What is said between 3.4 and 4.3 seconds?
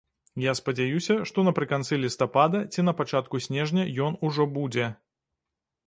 снежня ён